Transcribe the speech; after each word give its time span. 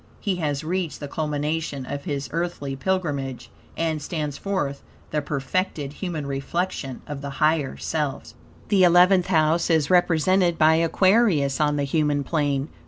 He 0.19 0.37
has 0.37 0.63
reached 0.63 0.99
the 0.99 1.07
culmination 1.07 1.85
of 1.85 2.05
his 2.05 2.27
earthly 2.31 2.75
pilgrimage, 2.75 3.51
and 3.77 4.01
stands 4.01 4.35
forth 4.35 4.81
the 5.11 5.21
perfected 5.21 5.93
human 5.93 6.25
reflection 6.25 7.03
of 7.05 7.21
the 7.21 7.29
higher 7.37 7.77
self. 7.77 8.33
The 8.69 8.83
Eleventh 8.83 9.27
House 9.27 9.69
is 9.69 9.91
represented 9.91 10.57
by 10.57 10.73
Aquarius 10.77 11.61
on 11.61 11.75
the 11.75 11.83
human 11.83 12.23
plane. 12.23 12.69